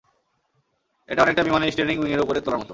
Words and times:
এটা 1.09 1.21
অনেকটা 1.21 1.43
বিমানের 1.43 1.71
স্টিয়ারিং 1.71 1.97
উইং 1.99 2.11
উপরে 2.25 2.39
তোলার 2.41 2.59
মতো। 2.59 2.69